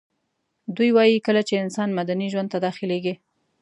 دوی 0.75 0.89
وايي 0.95 1.17
کله 1.27 1.41
چي 1.47 1.55
انسان 1.63 1.89
مدني 1.97 2.27
ژوند 2.33 2.49
ته 2.53 2.57
داخليږي 2.65 3.13